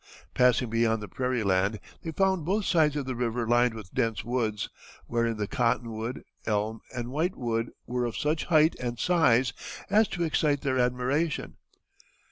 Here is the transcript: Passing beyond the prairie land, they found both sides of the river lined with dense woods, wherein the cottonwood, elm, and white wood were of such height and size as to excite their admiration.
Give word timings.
Passing 0.33 0.67
beyond 0.71 0.99
the 1.03 1.07
prairie 1.07 1.43
land, 1.43 1.79
they 2.01 2.11
found 2.11 2.43
both 2.43 2.65
sides 2.65 2.95
of 2.95 3.05
the 3.05 3.13
river 3.13 3.47
lined 3.47 3.75
with 3.75 3.93
dense 3.93 4.25
woods, 4.25 4.67
wherein 5.05 5.37
the 5.37 5.45
cottonwood, 5.45 6.23
elm, 6.47 6.81
and 6.91 7.11
white 7.11 7.35
wood 7.35 7.69
were 7.85 8.05
of 8.05 8.17
such 8.17 8.45
height 8.45 8.73
and 8.79 8.97
size 8.97 9.53
as 9.91 10.07
to 10.07 10.23
excite 10.23 10.61
their 10.61 10.79
admiration. 10.79 11.57